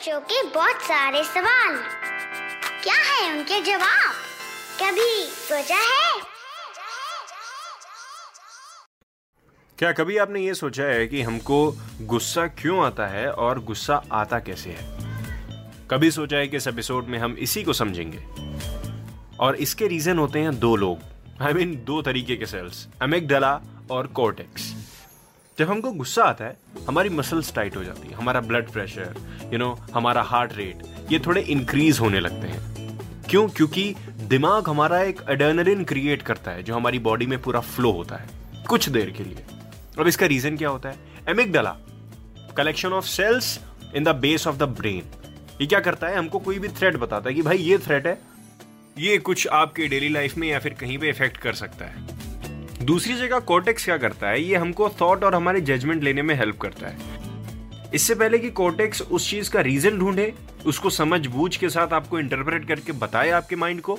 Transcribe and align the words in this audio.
बच्चों 0.00 0.20
के 0.20 0.42
बहुत 0.42 0.76
सारे 0.76 1.24
सवाल। 1.24 1.76
क्या 2.82 2.94
है 2.94 3.38
उनके 3.38 3.60
जवाब? 3.60 4.14
कभी 4.82 5.24
सोचा 5.24 5.76
है? 5.76 6.20
क्या 9.78 9.92
कभी 9.92 10.18
आपने 10.18 10.40
ये 10.40 10.54
सोचा 10.54 10.84
है 10.84 11.06
कि 11.06 11.22
हमको 11.22 11.76
गुस्सा 12.00 12.46
क्यों 12.46 12.86
आता 12.86 13.06
है 13.06 13.32
और 13.32 13.58
गुस्सा 13.58 14.02
आता 14.12 14.38
कैसे 14.38 14.70
है? 14.70 14.98
कभी 15.90 16.10
सोचा 16.10 16.36
है 16.36 16.48
कि 16.48 16.56
इस 16.56 16.66
एपिसोड 16.66 17.04
में 17.04 17.18
हम 17.18 17.36
इसी 17.38 17.62
को 17.62 17.72
समझेंगे? 17.72 18.26
और 19.40 19.56
इसके 19.56 19.86
रीजन 19.86 20.18
होते 20.18 20.38
हैं 20.38 20.58
दो 20.58 20.76
लोग। 20.76 20.98
आई 21.42 21.52
I 21.52 21.56
मीन 21.56 21.72
mean, 21.72 21.86
दो 21.86 22.02
तरीके 22.02 22.36
के 22.36 22.46
सेल्स 22.46 22.88
अमेगडला 23.02 23.60
और 23.90 24.06
कोर्टेक्स 24.06 24.74
जब 25.58 25.70
हमको 25.70 25.92
गुस्सा 25.92 26.24
आता 26.24 26.44
है 26.44 26.56
हमारी 26.90 27.08
मसल्स 27.08 27.52
टाइट 27.54 27.76
हो 27.76 27.82
जाती 27.84 28.08
है, 28.08 28.14
हमारा 28.14 28.40
ब्लड 28.40 28.70
प्रेशर 28.70 29.14
यू 29.52 29.58
नो 29.58 29.68
हमारा 29.94 30.22
हार्ट 30.22 30.52
रेट 30.56 30.82
ये 31.12 31.18
थोड़े 31.18 31.40
इंक्रीज 31.42 31.98
होने 32.00 32.20
लगते 32.20 32.48
हैं। 32.48 33.22
क्यों? 33.28 33.46
क्योंकि 33.48 33.94
दिमाग 34.28 34.68
हमारा 34.68 35.00
एक 35.02 35.20
एडर्नलिन 35.30 35.84
क्रिएट 35.84 36.22
करता 36.22 36.50
है, 36.50 36.62
जो 36.62 36.74
हमारी 36.74 36.98
बॉडी 36.98 37.26
में 37.26 37.40
पूरा 37.42 37.60
फ्लो 37.60 37.92
होता 37.92 38.16
है, 38.16 38.28
कुछ 38.68 38.88
देर 38.88 39.10
के 39.10 39.24
लिए। 39.24 39.44
अब 39.98 40.06
इसका 40.06 40.26
रीजन 40.26 40.56
क्या 40.56 40.68
होता 40.68 40.88
है? 40.88 40.96
Amygdala 41.28 41.76
collection 42.56 42.92
of 42.92 43.06
cells 43.06 43.58
in 43.94 44.04
the 44.04 44.16
base 44.16 44.46
of 44.46 44.56
the 44.56 44.68
brain 44.80 45.10
ये 45.60 45.66
क्या 45.66 45.80
करता 45.80 46.06
है? 46.06 46.16
हमको 46.16 46.38
कोई 46.38 46.58
भी 46.58 46.68
थ्रेट 46.70 46.96
बताता 46.96 47.28
है 47.28 47.34
कि 47.34 47.42
भाई 47.42 47.58
ये 47.58 47.78
थ्रेट 47.78 48.06
है, 48.06 48.18
ये 48.98 49.18
कुछ 49.20 49.46
आपके 49.54 49.86
डेली 49.88 50.08
लाइफ 50.08 50.36
में 50.36 50.48
या 50.48 50.58
फिर 50.58 50.74
कहीं 50.74 50.98
पे 50.98 51.08
इफ़ेक्ट 51.08 51.36
कर 51.36 51.52
सकता 51.54 51.84
है। 51.84 52.08
दूसरी 52.82 53.14
जगह 53.14 53.38
कोटेक्स 53.38 53.84
क्या 53.84 53.96
करता 53.96 54.28
है? 54.28 54.42
ये 54.42 54.56
हमको 54.56 54.88
थॉट 54.88 55.24
और 55.24 55.34
हमारे 55.34 55.60
जजमेंट 55.60 56.04
लेने 56.04 56.22
में 56.22 56.34
हेल्प 56.34 56.58
करता 56.58 56.88
है। 56.88 56.96
इससे 57.94 58.14
पहले 58.14 58.38
कि 58.38 58.50
कोर्टेक्स 58.50 59.02
उस 59.02 59.30
चीज़ 59.30 59.50
का 59.50 59.60
रीजन 59.60 59.98
ढूंढे, 59.98 60.34
उसको 60.66 60.90
समझ 60.90 61.26
बूझ 61.26 61.56
के 61.56 61.68
साथ 61.68 61.92
आपको 61.92 62.18
इंटरप्रेट 62.18 62.68
करके 62.68 62.92
बताए 62.92 63.30
आपके 63.30 63.56
माइंड 63.56 63.80
को 63.80 63.98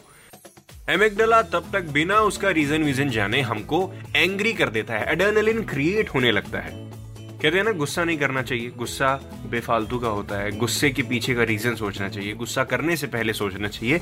एमेगडला 0.89 1.42
तब 1.42 1.70
तक 1.73 1.81
बिना 1.81 2.20
उसका 2.20 2.50
रीजन 2.50 2.83
वीजन 2.83 3.09
जाने 3.09 3.42
हमको 3.42 3.94
एंग्री 4.16 4.53
कर 4.53 4.70
देता 4.70 4.94
है 4.94 5.11
एडर्नलिन 5.11 5.64
क्रिएट 5.64 6.09
होने 6.09 6.31
लगता 6.31 6.59
है। 6.59 6.92
कहते 7.42 7.58
हैं 7.58 7.64
ना, 7.64 7.72
गुस्सा 7.72 8.03
नहीं 8.03 8.17
करना 8.17 8.42
चाहिए। 8.42 8.70
गुस्सा 8.70 9.16
बेफालतू 9.50 10.00
का 10.00 10.08
होता 10.08 10.38
है। 10.38 10.52
गुस्से 10.52 10.89
के 10.89 11.02
पीछे 11.02 11.36
का 11.36 11.44
रीजन 11.44 11.75
सोचना 11.75 12.09
चाहिए। 12.09 12.33
गुस्सा 12.33 12.64
करने 12.64 12.98
से 12.98 13.08
पहले 13.08 13.33
सोचना 13.33 13.67
चाहिए। 13.67 14.02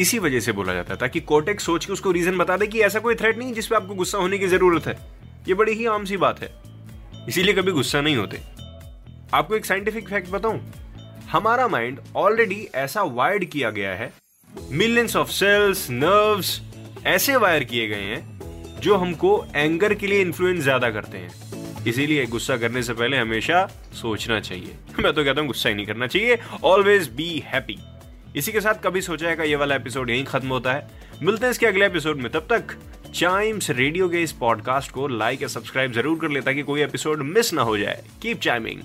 इसी 0.00 0.18
वजह 0.18 0.40
से 0.40 0.52
बोला 0.52 0.74
जाता 0.74 0.94
है, 0.94 0.98
ताकि 1.00 1.20
कोटेक्स 1.20 1.64
सोच 1.64 1.84
के 1.84 1.92
उसको 1.92 2.10
रीजन 2.10 2.38
बता 2.38 2.56
दे 2.56 2.66
कि 2.66 2.80
ऐसा 2.80 2.98
कोई 2.98 3.14
थ्रेट 3.14 3.38
नहीं 3.38 3.52
जिसपे 3.52 3.76
आपको 3.76 3.94
गुस्सा 3.94 4.18
होने 4.18 4.38
की 4.38 4.46
ज़रूरत 4.46 4.86
है। 4.86 4.96
ये 5.48 5.54
बड़ी 5.54 5.72
ही 5.72 5.86
आम 5.86 6.04
सी 6.04 6.16
बात 6.16 6.42
है। 6.42 6.50
इसीलिए 7.28 7.54
कभी 7.54 7.72
गुस्सा 7.72 8.00
नहीं 8.00 8.16
होते। 8.16 8.40
आपको 9.34 9.56
एक 9.56 9.64
साइंटिफिक 9.64 10.08
फैक्ट 10.08 10.30
बताऊँ? 10.30 10.60
हमारा 11.30 11.68
माइंड 11.68 12.00
ऑलरेडी 12.16 12.68
ऐसा 12.74 13.02
वायर्ड 13.02 13.44
किया 13.44 13.70
गया 13.70 13.94
है। 13.94 14.12
मिलियंस 14.72 15.16
ऑफ़ 15.16 15.28
सेल्स 15.28 15.86
नर्व्स 15.90 16.60
ऐसे 17.06 17.36
वायर 17.36 17.64
किए 17.64 17.86
गए 17.88 18.02
हैं, 18.02 18.80
जो 18.80 18.96
हमको 18.96 19.44
एंगर 19.56 19.94
के 19.94 20.06
लिए 20.06 20.20
इन्फ्लुएंस 20.20 20.62
ज़्यादा 20.62 20.90
करते 20.90 21.18
हैं। 21.18 21.84
इसीलिए 21.86 22.26
गुस्सा 22.26 22.56
करने 22.56 22.82
से 22.82 22.92
पहले 22.92 23.16
हमेशा 23.16 23.66
सोचना 23.94 24.40
चाहिए। 24.40 24.76
मैं 25.02 25.12
तो 25.12 25.24
कहता 25.24 25.40
हूँ 25.40 25.46
गुस्सा 25.48 25.68
ही 25.68 25.74
नहीं 25.74 25.86
करना 25.86 26.06
चाहिए। 26.06 26.38
ऑलवेज 26.64 27.08
बी 27.08 27.42
हैप्पी 27.46 27.78
इसी 28.36 28.52
के 28.52 28.60
साथ 28.60 28.74
कभी 28.74 29.00
सोचा 29.00 29.28
है 29.28 29.48
ये 29.48 29.56
वाला 29.56 29.74
एपिसोड 29.74 30.10
यहीं 30.10 30.24
खत्म 30.24 30.48
होता 30.48 30.72
है। 30.72 30.88
मिलते 31.22 31.46
हैं 31.46 31.50
इसके 31.50 31.66
अगले 31.66 31.86
एपिसोड 31.86 32.16
में। 32.16 32.30
तब 32.32 32.46
तक 32.50 32.76
चाइम्स 33.14 33.70
रेडियो 33.70 34.08
के 34.08 34.22
इस 34.22 34.32
पॉडकास्ट 34.32 34.90
को 34.90 35.08
लाइक 35.08 35.42
या 35.42 35.48
सब्सक्राइब 35.48 35.92
ज़रूर 35.92 36.18
कर 36.18 36.28
ले 36.28 36.40
ताकि 36.40 36.62
कोई 36.62 36.82
एपिसोड 36.82 37.22
मिस 37.22 37.52
ना 37.52 37.62
हो 37.62 37.76
जाए। 37.78 38.04
Keep 38.22 38.40
chiming 38.40 38.82